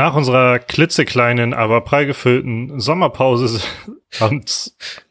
Nach 0.00 0.14
unserer 0.14 0.58
klitzekleinen, 0.60 1.52
aber 1.52 1.82
prall 1.82 2.06
gefüllten 2.06 2.80
Sommerpause 2.80 3.60
am, 4.18 4.42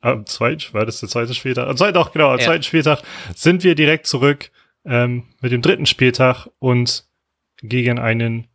am 0.02 0.26
zweiten, 0.26 0.74
war 0.74 0.84
das 0.84 1.00
der 1.00 1.08
zweite 1.08 1.36
Spieltag? 1.36 1.68
Am 1.68 1.78
zweiten, 1.78 1.96
auch 2.00 2.12
genau, 2.12 2.32
am 2.32 2.40
ja. 2.40 2.46
zweiten 2.46 2.64
Spieltag 2.64 3.04
sind 3.36 3.64
wir 3.64 3.76
direkt 3.76 4.08
zurück 4.08 4.50
ähm, 4.86 5.26
mit 5.42 5.52
dem 5.52 5.62
dritten 5.62 5.86
Spieltag 5.86 6.48
und 6.58 7.04
gegen 7.62 8.00
einen, 8.00 8.48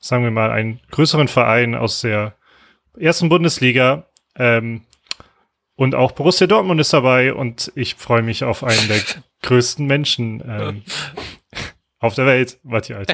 sagen 0.00 0.24
wir 0.24 0.32
mal, 0.32 0.50
einen 0.50 0.80
größeren 0.90 1.28
Verein 1.28 1.76
aus 1.76 2.00
der 2.00 2.34
ersten 2.98 3.28
Bundesliga. 3.28 4.06
Ähm, 4.34 4.80
und 5.76 5.94
auch 5.94 6.10
Borussia 6.10 6.48
Dortmund 6.48 6.80
ist 6.80 6.92
dabei 6.92 7.32
und 7.32 7.70
ich 7.76 7.94
freue 7.94 8.22
mich 8.22 8.42
auf 8.42 8.64
einen 8.64 8.88
der 8.88 9.02
größten 9.42 9.86
Menschen 9.86 10.42
ähm, 10.44 10.82
auf 12.00 12.14
der 12.14 12.26
Welt, 12.26 12.58
Matthias. 12.62 13.06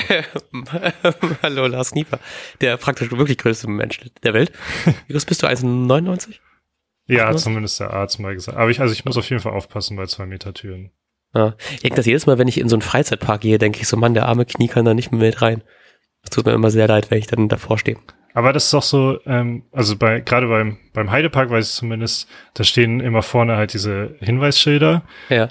Hallo, 1.42 1.66
Lars 1.66 1.94
Nieper, 1.94 2.18
der 2.60 2.76
praktisch 2.76 3.10
wirklich 3.10 3.38
größte 3.38 3.68
Mensch 3.68 4.00
der 4.22 4.34
Welt. 4.34 4.52
Wie 5.06 5.12
groß 5.12 5.24
bist 5.24 5.42
du? 5.42 5.46
1,99? 5.46 6.34
Ja, 7.06 7.28
hat 7.28 7.38
zumindest 7.38 7.80
der 7.80 7.92
Arzt 7.92 8.18
mal 8.18 8.34
gesagt. 8.34 8.56
Aber 8.56 8.70
ich, 8.70 8.80
also 8.80 8.92
ich 8.92 9.04
muss 9.04 9.16
auf 9.16 9.28
jeden 9.28 9.42
Fall 9.42 9.52
aufpassen 9.52 9.96
bei 9.96 10.06
zwei 10.06 10.26
Meter 10.26 10.54
Türen. 10.54 10.90
Ja. 11.34 11.56
Ich 11.72 11.80
denke 11.80 11.96
das 11.96 12.06
jedes 12.06 12.26
Mal, 12.26 12.38
wenn 12.38 12.48
ich 12.48 12.58
in 12.58 12.68
so 12.68 12.76
einen 12.76 12.82
Freizeitpark 12.82 13.40
gehe, 13.40 13.58
denke 13.58 13.80
ich 13.80 13.88
so, 13.88 13.96
Mann, 13.96 14.14
der 14.14 14.26
arme 14.26 14.46
Knie 14.46 14.68
kann 14.68 14.84
da 14.84 14.94
nicht 14.94 15.10
mehr 15.10 15.20
mit 15.20 15.42
rein. 15.42 15.62
Das 16.22 16.30
tut 16.30 16.46
mir 16.46 16.52
immer 16.52 16.70
sehr 16.70 16.88
leid, 16.88 17.10
wenn 17.10 17.18
ich 17.18 17.26
dann 17.26 17.48
davor 17.48 17.78
stehe. 17.78 17.98
Aber 18.32 18.52
das 18.52 18.64
ist 18.64 18.74
doch 18.74 18.82
so, 18.82 19.18
ähm, 19.26 19.64
also 19.70 19.96
bei 19.96 20.20
gerade 20.20 20.48
beim 20.48 20.78
beim 20.92 21.10
Heidepark 21.10 21.50
weiß 21.50 21.68
ich 21.68 21.74
zumindest, 21.74 22.28
da 22.54 22.64
stehen 22.64 23.00
immer 23.00 23.22
vorne 23.22 23.56
halt 23.56 23.74
diese 23.74 24.16
Hinweisschilder. 24.20 25.02
Ja. 25.28 25.48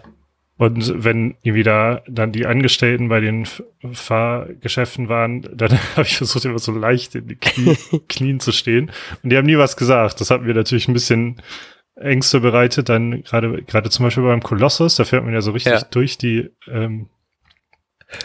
Und 0.63 1.03
wenn 1.03 1.35
irgendwie 1.41 1.63
da 1.63 2.01
dann 2.07 2.31
die 2.31 2.45
Angestellten 2.45 3.09
bei 3.09 3.19
den 3.19 3.45
Fahrgeschäften 3.91 5.09
waren, 5.09 5.41
dann 5.41 5.77
habe 5.97 6.03
ich 6.03 6.15
versucht, 6.15 6.45
immer 6.45 6.57
so 6.57 6.71
leicht 6.71 7.15
in 7.15 7.27
die 7.27 7.35
Knie, 7.35 7.75
Knien 8.07 8.39
zu 8.39 8.53
stehen. 8.53 8.89
Und 9.21 9.29
die 9.29 9.35
haben 9.35 9.45
nie 9.45 9.57
was 9.57 9.75
gesagt. 9.75 10.21
Das 10.21 10.31
hat 10.31 10.41
mir 10.41 10.53
natürlich 10.53 10.87
ein 10.87 10.93
bisschen 10.93 11.41
Ängste 11.97 12.39
bereitet. 12.39 12.87
Dann 12.87 13.23
gerade 13.23 13.61
gerade 13.63 13.89
zum 13.89 14.05
Beispiel 14.05 14.23
beim 14.23 14.41
Kolossus, 14.41 14.95
da 14.95 15.03
fährt 15.03 15.25
man 15.25 15.33
ja 15.33 15.41
so 15.41 15.51
richtig 15.51 15.73
ja. 15.73 15.81
durch 15.91 16.17
die 16.17 16.49
ähm, 16.71 17.09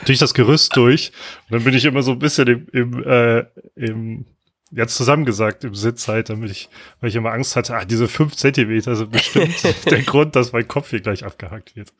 durch 0.07 0.21
das 0.21 0.33
Gerüst 0.33 0.77
durch. 0.77 1.11
Und 1.51 1.57
dann 1.57 1.65
bin 1.65 1.75
ich 1.75 1.87
immer 1.87 2.03
so 2.03 2.13
ein 2.13 2.21
bisschen 2.21 2.47
im, 2.47 2.67
im, 2.73 3.03
äh, 3.03 3.47
im 3.75 4.27
jetzt 4.71 4.97
zusammengesagt 4.97 5.65
im 5.65 5.75
Sitz 5.75 6.09
halt, 6.09 6.31
damit 6.31 6.51
ich, 6.51 6.69
weil 7.01 7.11
ich 7.11 7.17
immer 7.17 7.33
Angst 7.33 7.57
hatte, 7.57 7.75
ah, 7.75 7.85
diese 7.85 8.09
fünf 8.09 8.37
Zentimeter 8.37 8.97
sind 8.97 9.11
bestimmt 9.11 9.57
der 9.87 10.03
Grund, 10.03 10.37
dass 10.37 10.53
mein 10.53 10.69
Kopf 10.69 10.91
hier 10.91 11.01
gleich 11.01 11.25
abgehackt 11.25 11.77
wird. 11.77 11.93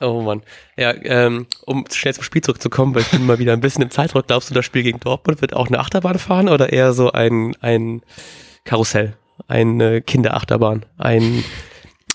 Oh 0.00 0.22
Mann. 0.22 0.42
Ja, 0.76 0.94
ähm, 0.94 1.46
um 1.66 1.84
schnell 1.92 2.14
zum 2.14 2.22
Spiel 2.22 2.42
zurückzukommen, 2.42 2.94
weil 2.94 3.02
ich 3.02 3.10
bin 3.10 3.26
mal 3.26 3.40
wieder 3.40 3.52
ein 3.52 3.60
bisschen 3.60 3.82
im 3.82 3.90
Zeitdruck. 3.90 4.28
Glaubst 4.28 4.48
du, 4.48 4.54
das 4.54 4.64
Spiel 4.64 4.84
gegen 4.84 5.00
Dortmund 5.00 5.40
wird 5.40 5.54
auch 5.54 5.66
eine 5.66 5.80
Achterbahn 5.80 6.18
fahren 6.18 6.48
oder 6.48 6.72
eher 6.72 6.92
so 6.92 7.10
ein, 7.10 7.56
ein 7.60 8.02
Karussell? 8.64 9.16
Eine 9.48 10.00
Kinderachterbahn? 10.00 10.86
Ein, 10.98 11.44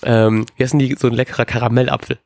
ähm, 0.02 0.46
wie 0.56 0.62
heißen 0.62 0.78
die, 0.78 0.94
so 0.94 1.08
ein 1.08 1.14
leckerer 1.14 1.44
Karamellapfel? 1.44 2.18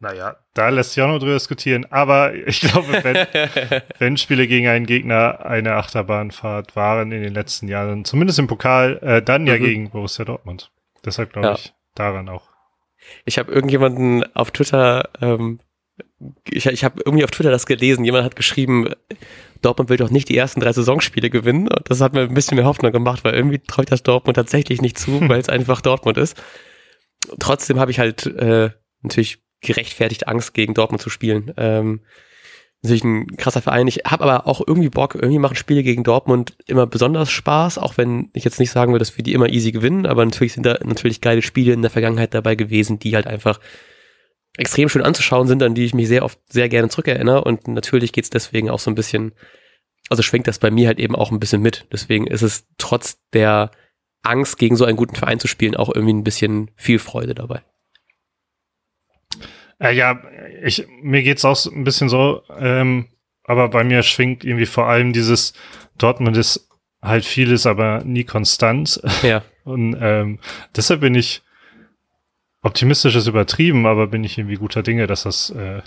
Naja, 0.00 0.36
da 0.54 0.68
lässt 0.68 0.92
sich 0.92 1.02
auch 1.02 1.08
noch 1.08 1.18
drüber 1.18 1.34
diskutieren. 1.34 1.84
Aber 1.90 2.32
ich 2.34 2.60
glaube, 2.60 3.02
wenn, 3.02 3.82
wenn 3.98 4.16
Spiele 4.16 4.46
gegen 4.46 4.68
einen 4.68 4.86
Gegner 4.86 5.44
eine 5.44 5.74
Achterbahnfahrt 5.74 6.76
waren 6.76 7.10
in 7.10 7.22
den 7.22 7.34
letzten 7.34 7.66
Jahren, 7.66 8.04
zumindest 8.04 8.38
im 8.38 8.46
Pokal, 8.46 8.98
äh, 9.02 9.22
dann 9.22 9.46
ja 9.46 9.54
mhm. 9.54 9.64
gegen 9.64 9.90
Borussia 9.90 10.24
Dortmund. 10.24 10.70
Deshalb 11.04 11.32
glaube 11.32 11.48
ja. 11.48 11.54
ich 11.54 11.72
daran 11.94 12.28
auch. 12.28 12.48
Ich 13.24 13.38
habe 13.38 13.52
irgendjemanden 13.52 14.24
auf 14.36 14.52
Twitter, 14.52 15.08
ähm, 15.20 15.58
ich, 16.48 16.66
ich 16.66 16.84
habe 16.84 17.02
irgendwie 17.04 17.24
auf 17.24 17.30
Twitter 17.30 17.50
das 17.50 17.66
gelesen, 17.66 18.04
jemand 18.04 18.24
hat 18.24 18.36
geschrieben, 18.36 18.88
Dortmund 19.62 19.90
will 19.90 19.96
doch 19.96 20.10
nicht 20.10 20.28
die 20.28 20.36
ersten 20.36 20.60
drei 20.60 20.72
Saisonspiele 20.72 21.30
gewinnen. 21.30 21.68
Und 21.68 21.90
das 21.90 22.00
hat 22.00 22.12
mir 22.12 22.20
ein 22.20 22.34
bisschen 22.34 22.56
mehr 22.56 22.66
Hoffnung 22.66 22.92
gemacht, 22.92 23.24
weil 23.24 23.34
irgendwie 23.34 23.58
traue 23.58 23.84
ich 23.84 23.90
das 23.90 24.04
Dortmund 24.04 24.36
tatsächlich 24.36 24.80
nicht 24.80 24.98
zu, 24.98 25.20
weil 25.28 25.40
es 25.40 25.48
einfach 25.48 25.80
Dortmund 25.80 26.18
ist. 26.18 26.40
Trotzdem 27.40 27.80
habe 27.80 27.90
ich 27.90 27.98
halt 27.98 28.26
äh, 28.26 28.70
natürlich 29.02 29.42
gerechtfertigt 29.60 30.28
Angst, 30.28 30.54
gegen 30.54 30.74
Dortmund 30.74 31.02
zu 31.02 31.10
spielen. 31.10 31.52
Ähm, 31.56 32.00
natürlich 32.82 33.04
ein 33.04 33.36
krasser 33.36 33.62
Verein. 33.62 33.88
Ich 33.88 34.02
habe 34.06 34.24
aber 34.24 34.46
auch 34.46 34.62
irgendwie 34.64 34.88
Bock, 34.88 35.14
irgendwie 35.14 35.38
machen 35.38 35.56
Spiele 35.56 35.82
gegen 35.82 36.04
Dortmund 36.04 36.56
immer 36.66 36.86
besonders 36.86 37.30
Spaß, 37.30 37.78
auch 37.78 37.96
wenn 37.96 38.30
ich 38.34 38.44
jetzt 38.44 38.60
nicht 38.60 38.70
sagen 38.70 38.92
will, 38.92 38.98
dass 38.98 39.16
wir 39.16 39.24
die 39.24 39.32
immer 39.32 39.48
easy 39.48 39.72
gewinnen, 39.72 40.06
aber 40.06 40.24
natürlich 40.24 40.52
sind 40.52 40.64
da 40.64 40.78
natürlich 40.84 41.20
geile 41.20 41.42
Spiele 41.42 41.72
in 41.72 41.82
der 41.82 41.90
Vergangenheit 41.90 42.34
dabei 42.34 42.54
gewesen, 42.54 42.98
die 42.98 43.16
halt 43.16 43.26
einfach 43.26 43.58
extrem 44.56 44.88
schön 44.88 45.02
anzuschauen 45.02 45.48
sind, 45.48 45.62
an 45.62 45.74
die 45.74 45.84
ich 45.84 45.94
mich 45.94 46.08
sehr 46.08 46.24
oft 46.24 46.38
sehr 46.48 46.68
gerne 46.68 46.88
zurückerinnere 46.88 47.44
und 47.44 47.68
natürlich 47.68 48.12
geht's 48.12 48.30
deswegen 48.30 48.70
auch 48.70 48.80
so 48.80 48.90
ein 48.90 48.96
bisschen, 48.96 49.32
also 50.08 50.22
schwenkt 50.22 50.46
das 50.46 50.58
bei 50.58 50.70
mir 50.70 50.88
halt 50.88 50.98
eben 50.98 51.16
auch 51.16 51.30
ein 51.30 51.40
bisschen 51.40 51.62
mit. 51.62 51.86
Deswegen 51.92 52.26
ist 52.26 52.42
es 52.42 52.66
trotz 52.78 53.18
der 53.32 53.70
Angst, 54.22 54.58
gegen 54.58 54.76
so 54.76 54.84
einen 54.84 54.96
guten 54.96 55.14
Verein 55.14 55.40
zu 55.40 55.48
spielen, 55.48 55.76
auch 55.76 55.94
irgendwie 55.94 56.14
ein 56.14 56.24
bisschen 56.24 56.70
viel 56.76 56.98
Freude 56.98 57.34
dabei. 57.34 57.62
Äh, 59.78 59.94
ja, 59.94 60.20
ich, 60.62 60.86
mir 61.02 61.22
geht's 61.22 61.44
auch 61.44 61.64
ein 61.66 61.84
bisschen 61.84 62.08
so, 62.08 62.42
ähm, 62.58 63.08
aber 63.44 63.68
bei 63.68 63.84
mir 63.84 64.02
schwingt 64.02 64.44
irgendwie 64.44 64.66
vor 64.66 64.86
allem 64.86 65.12
dieses 65.12 65.52
Dortmund 65.96 66.36
ist 66.36 66.68
halt 67.00 67.24
vieles, 67.24 67.66
aber 67.66 68.02
nie 68.04 68.24
konstant. 68.24 69.00
Ja. 69.22 69.42
Und 69.64 69.96
ähm, 70.00 70.38
deshalb 70.74 71.00
bin 71.00 71.14
ich 71.14 71.42
optimistisch 72.62 73.14
ist 73.14 73.26
übertrieben, 73.26 73.86
aber 73.86 74.06
bin 74.08 74.24
ich 74.24 74.38
irgendwie 74.38 74.56
guter 74.56 74.82
Dinge, 74.82 75.06
dass 75.06 75.22
das 75.22 75.50
äh, 75.50 75.82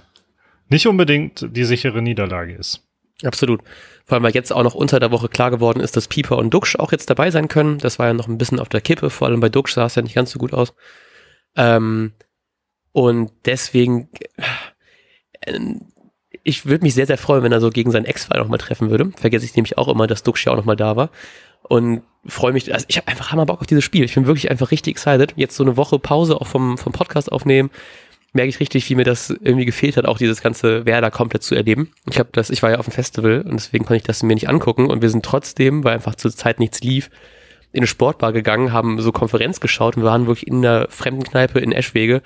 nicht 0.70 0.88
unbedingt 0.88 1.46
die 1.56 1.66
sichere 1.66 2.02
Niederlage 2.02 2.54
ist. 2.54 2.88
Absolut. 3.24 3.62
Vor 4.06 4.16
allem, 4.16 4.24
weil 4.24 4.34
jetzt 4.34 4.52
auch 4.52 4.64
noch 4.64 4.74
unter 4.74 5.00
der 5.00 5.12
Woche 5.12 5.30
klar 5.30 5.52
geworden 5.52 5.80
ist, 5.80 5.96
dass 5.96 6.08
Pieper 6.08 6.38
und 6.38 6.54
Duxch 6.54 6.76
auch 6.78 6.92
jetzt 6.92 7.10
dabei 7.10 7.30
sein 7.30 7.48
können. 7.48 7.78
Das 7.78 8.00
war 8.00 8.08
ja 8.08 8.14
noch 8.14 8.28
ein 8.28 8.38
bisschen 8.38 8.60
auf 8.60 8.70
der 8.70 8.82
Kippe, 8.82 9.10
vor 9.10 9.28
allem 9.28 9.40
bei 9.40 9.50
Duxch 9.50 9.74
sah 9.74 9.86
es 9.86 9.96
ja 9.96 10.02
nicht 10.02 10.16
ganz 10.16 10.32
so 10.32 10.40
gut 10.40 10.54
aus. 10.54 10.74
Ähm, 11.56 12.14
und 12.94 13.32
deswegen, 13.46 14.10
äh, 15.42 15.60
ich 16.44 16.66
würde 16.66 16.84
mich 16.84 16.94
sehr, 16.94 17.08
sehr 17.08 17.18
freuen, 17.18 17.44
wenn 17.44 17.52
er 17.52 17.62
so 17.62 17.70
gegen 17.70 17.92
seinen 17.92 18.06
Ex-Fall 18.06 18.40
nochmal 18.40 18.58
treffen 18.58 18.90
würde. 18.90 19.12
Vergesse 19.16 19.46
ich 19.46 19.56
nämlich 19.56 19.78
auch 19.78 19.88
immer, 19.88 20.08
dass 20.08 20.24
Duxch 20.24 20.46
ja 20.46 20.52
auch 20.52 20.58
nochmal 20.58 20.76
da 20.76 20.96
war. 20.96 21.10
Und 21.64 22.02
freue 22.26 22.54
mich, 22.54 22.74
also 22.74 22.86
ich 22.90 22.98
habe 22.98 23.08
einfach 23.08 23.32
hammer 23.32 23.46
Bock 23.46 23.62
auf 23.62 23.68
dieses 23.68 23.84
Spiel. 23.84 24.04
Ich 24.04 24.16
bin 24.16 24.26
wirklich 24.26 24.50
einfach 24.50 24.72
richtig 24.72 24.92
excited. 24.92 25.34
Jetzt 25.36 25.56
so 25.56 25.64
eine 25.64 25.78
Woche 25.78 26.00
Pause 26.00 26.42
auch 26.42 26.48
vom, 26.48 26.78
vom 26.78 26.92
Podcast 26.92 27.32
aufnehmen, 27.32 27.70
merke 28.34 28.50
ich 28.50 28.60
richtig, 28.60 28.90
wie 28.90 28.96
mir 28.96 29.04
das 29.04 29.30
irgendwie 29.30 29.66
gefehlt 29.66 29.98
hat, 29.98 30.06
auch 30.06 30.18
dieses 30.18 30.42
ganze 30.42 30.86
Werder 30.86 31.12
komplett 31.12 31.44
zu 31.44 31.56
erleben. 31.56 31.92
Ich 32.10 32.18
habe 32.18 32.30
das, 32.32 32.50
ich 32.50 32.64
war 32.64 32.72
ja 32.72 32.80
auf 32.80 32.86
dem 32.86 32.94
Festival 32.94 33.42
und 33.42 33.54
deswegen 33.54 33.86
konnte 33.86 33.98
ich 33.98 34.04
das 34.04 34.24
mir 34.24 34.34
nicht 34.34 34.50
angucken 34.50 34.90
und 34.90 35.02
wir 35.02 35.10
sind 35.10 35.26
trotzdem, 35.26 35.84
weil 35.84 35.96
einfach 35.96 36.16
zur 36.16 36.32
Zeit 36.32 36.60
nichts 36.60 36.82
lief, 36.82 37.10
in 37.74 37.80
eine 37.80 37.88
Sportbar 37.88 38.34
gegangen, 38.34 38.74
haben 38.74 39.02
so 39.02 39.12
Konferenz 39.12 39.60
geschaut 39.60 39.96
und 39.96 40.04
wir 40.04 40.10
waren 40.10 40.28
wirklich 40.28 40.48
in 40.48 40.62
der 40.62 40.88
fremden 40.90 41.24
Kneipe 41.24 41.60
in 41.60 41.72
Eschwege 41.72 42.22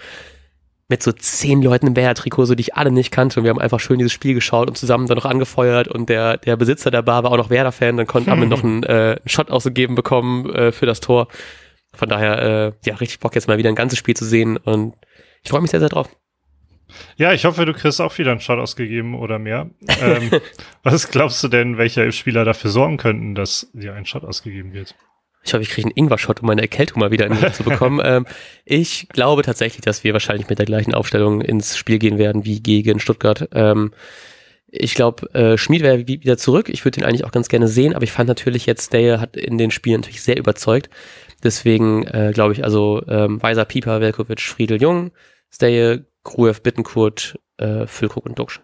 mit 0.88 1.02
so 1.02 1.12
zehn 1.12 1.62
Leuten 1.62 1.88
im 1.88 1.96
Werder-Trikot, 1.96 2.46
so 2.46 2.56
die 2.56 2.62
ich 2.62 2.76
alle 2.76 2.92
nicht 2.92 3.12
kannte. 3.12 3.40
Und 3.40 3.44
wir 3.44 3.50
haben 3.50 3.60
einfach 3.60 3.80
schön 3.80 3.98
dieses 3.98 4.14
Spiel 4.14 4.36
geschaut 4.36 4.68
und 4.68 4.78
zusammen 4.78 5.08
dann 5.08 5.18
noch 5.18 5.26
angefeuert. 5.26 5.88
Und 5.88 6.10
der, 6.10 6.38
der 6.38 6.58
Besitzer 6.58 6.92
der 6.92 7.02
Bar 7.02 7.24
war 7.24 7.32
auch 7.32 7.38
noch 7.38 7.50
Werder-Fan. 7.50 7.98
Dann 7.98 8.08
konnten, 8.08 8.30
haben 8.30 8.42
wir 8.42 8.48
noch 8.48 8.64
einen, 8.64 8.84
äh, 8.84 9.18
einen 9.20 9.30
Shot 9.30 9.50
ausgegeben 9.50 9.96
bekommen 9.96 10.50
äh, 10.54 10.72
für 10.72 10.86
das 10.86 11.00
Tor. 11.00 11.28
Von 11.94 12.10
daher, 12.10 12.42
äh, 12.42 12.72
ja, 12.86 12.96
richtig 12.96 13.20
Bock 13.20 13.34
jetzt 13.36 13.48
mal 13.48 13.58
wieder 13.58 13.70
ein 13.70 13.76
ganzes 13.76 13.98
Spiel 13.98 14.16
zu 14.16 14.26
sehen. 14.26 14.58
Und 14.58 14.94
ich 15.44 15.50
freue 15.50 15.62
mich 15.62 15.72
sehr, 15.72 15.80
sehr 15.80 15.90
drauf. 15.90 16.10
Ja, 17.18 17.34
ich 17.34 17.46
hoffe, 17.46 17.66
du 17.66 17.74
kriegst 17.74 18.00
auch 18.00 18.16
wieder 18.18 18.32
einen 18.32 18.42
Shot 18.42 18.60
ausgegeben 18.60 19.16
oder 19.16 19.40
mehr. 19.40 19.72
ähm, 20.02 20.30
was 20.84 21.10
glaubst 21.10 21.44
du 21.44 21.48
denn, 21.48 21.78
welche 21.78 22.12
Spieler 22.12 22.46
dafür 22.46 22.70
sorgen 22.70 22.98
könnten, 22.98 23.34
dass 23.34 23.72
dir 23.74 23.96
ein 23.96 24.06
Shot 24.06 24.24
ausgegeben 24.24 24.74
wird? 24.74 24.96
Ich 25.46 25.54
hoffe, 25.54 25.62
ich 25.62 25.70
kriege 25.70 25.88
einen 25.88 25.96
Ingwer-Shot, 25.96 26.42
um 26.42 26.48
meine 26.48 26.62
Erkältung 26.62 27.00
mal 27.00 27.12
wieder 27.12 27.28
in 27.28 27.40
den 27.40 27.54
zu 27.54 27.64
bekommen. 27.64 28.02
ähm, 28.04 28.26
ich 28.66 29.08
glaube 29.10 29.44
tatsächlich, 29.44 29.82
dass 29.82 30.04
wir 30.04 30.14
wahrscheinlich 30.14 30.50
mit 30.50 30.58
der 30.58 30.66
gleichen 30.66 30.94
Aufstellung 30.94 31.42
ins 31.42 31.78
Spiel 31.78 32.00
gehen 32.00 32.18
werden 32.18 32.46
wie 32.46 32.62
gegen 32.62 33.00
Stuttgart. 33.00 33.48
Ähm, 33.54 33.92
ich 34.68 34.96
glaube, 34.96 35.32
äh, 35.34 35.58
Schmied 35.58 35.84
wäre 35.84 36.08
wieder 36.08 36.38
zurück. 36.38 36.70
Ich 36.70 36.84
würde 36.84 37.00
ihn 37.00 37.06
eigentlich 37.06 37.24
auch 37.26 37.32
ganz 37.32 37.48
gerne 37.48 37.68
sehen, 37.68 37.94
aber 37.94 38.04
ich 38.04 38.12
fand 38.12 38.28
natürlich 38.28 38.66
jetzt, 38.66 38.94
Dale 38.94 39.22
hat 39.22 39.38
in 39.38 39.58
den 39.58 39.72
Spielen 39.72 40.02
natürlich 40.02 40.24
sehr 40.24 40.38
überzeugt. 40.38 40.90
Deswegen 41.44 42.08
äh, 42.08 42.32
glaube 42.34 42.54
ich, 42.54 42.64
also 42.64 43.04
ähm, 43.08 43.42
Weiser, 43.42 43.66
Pieper, 43.66 44.02
Velkovic, 44.02 44.42
Friedel 44.42 44.82
Jung, 44.82 45.12
Steye, 45.54 46.06
Gruev, 46.24 46.62
Bittenkurt, 46.62 47.40
äh, 47.58 47.86
Füllkrug 47.86 48.26
und 48.26 48.40
Duxch. 48.40 48.62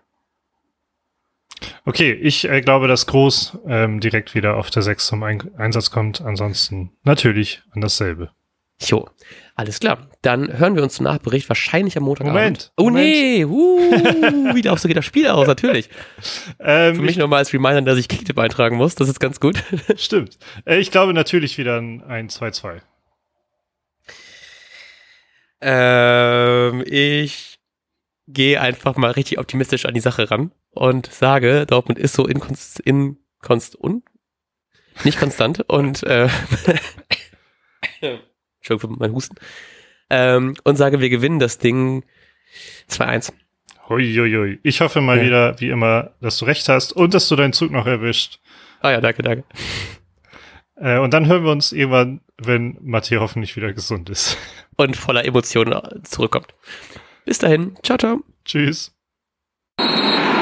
Okay, 1.86 2.14
ich 2.14 2.48
äh, 2.48 2.62
glaube, 2.62 2.88
dass 2.88 3.08
Groß 3.08 3.60
ähm, 3.68 4.00
direkt 4.00 4.36
wieder 4.36 4.56
auf 4.56 4.70
der 4.70 4.84
6 4.84 5.08
zum 5.08 5.24
Ein 5.24 5.50
Einsatz 5.58 5.90
kommt. 5.90 6.22
Ansonsten 6.22 6.92
natürlich 7.04 7.64
an 7.72 7.82
dasselbe. 7.82 8.32
Jo, 8.80 9.08
alles 9.56 9.80
klar. 9.80 10.10
Dann 10.22 10.58
hören 10.58 10.76
wir 10.76 10.84
uns 10.84 10.96
zum 10.96 11.06
Nachbericht 11.06 11.50
wahrscheinlich 11.50 11.98
am 11.98 12.04
Montag. 12.04 12.28
Moment. 12.28 12.72
Oh 12.78 12.86
Moment. 12.86 13.06
nee, 13.06 13.46
uh, 13.46 14.56
wieder 14.56 14.74
auf 14.74 14.80
so 14.80 14.88
geht 14.88 14.98
das 14.98 15.06
Spiel 15.06 15.28
aus, 15.28 15.48
natürlich. 15.48 15.90
ähm, 16.60 16.96
Für 16.96 17.02
mich 17.02 17.18
nochmal 17.18 17.40
als 17.40 17.54
Reminder, 17.54 17.82
dass 17.82 18.00
ich 18.00 18.08
Kicktip 18.08 18.38
eintragen 18.40 18.78
muss. 18.78 18.96
Das 18.96 19.10
ist 19.10 19.20
ganz 19.20 19.40
gut. 19.40 19.64
Stimmt. 19.98 20.38
Äh, 20.66 20.78
ich 20.78 20.92
glaube 20.92 21.14
natürlich 21.14 21.58
wieder 21.58 21.78
ein 21.78 22.30
2-2. 22.30 22.82
Ähm, 25.62 26.84
ich 26.88 27.60
gehe 28.28 28.60
einfach 28.62 28.96
mal 28.98 29.12
richtig 29.12 29.38
optimistisch 29.38 29.86
an 29.86 29.94
die 29.94 30.00
Sache 30.00 30.30
ran 30.32 30.52
und 30.72 31.12
sage, 31.12 31.66
Dortmund 31.66 32.00
ist 32.00 32.14
so 32.14 32.26
inkonst, 32.26 32.80
inkonst, 32.80 33.76
un, 33.80 34.04
nicht 35.04 35.20
konstant 35.20 35.62
und 35.70 36.04
äh, 36.04 36.30
Entschuldigung 38.02 38.96
für 38.96 39.00
meinen 39.00 39.14
Husten. 39.14 39.36
Ähm, 40.10 40.56
und 40.64 40.76
sage, 40.76 41.00
wir 41.00 41.10
gewinnen 41.10 41.40
das 41.40 41.58
Ding 41.58 42.04
2-1. 42.90 43.34
Huiuiui. 43.90 44.60
Ich 44.64 44.82
hoffe 44.82 45.02
mal 45.02 45.18
ja. 45.18 45.24
wieder, 45.24 45.60
wie 45.60 45.70
immer, 45.70 46.12
dass 46.22 46.38
du 46.38 46.46
recht 46.46 46.68
hast 46.70 46.94
und 46.94 47.14
dass 47.14 47.28
du 47.28 47.36
deinen 47.36 47.54
Zug 47.54 47.72
noch 47.72 47.86
erwischt. 47.86 48.40
Ah 48.82 48.92
ja, 48.92 49.02
danke, 49.02 49.22
danke. 49.22 49.44
Äh, 50.78 50.98
und 50.98 51.14
dann 51.14 51.28
hören 51.28 51.44
wir 51.44 51.52
uns 51.52 51.74
irgendwann, 51.74 52.22
wenn 52.40 52.76
Matthias 52.82 53.22
hoffentlich 53.22 53.56
wieder 53.56 53.72
gesund 53.72 54.10
ist. 54.10 54.36
Und 54.78 54.98
voller 54.98 55.24
Emotionen 55.26 55.80
zurückkommt. 56.04 56.56
Bis 57.24 57.38
dahin. 57.38 57.76
Ciao, 57.84 58.00
ciao. 58.00 58.24
Tschüss. 58.46 58.92